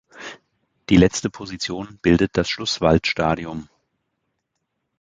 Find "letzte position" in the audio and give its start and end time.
0.97-1.99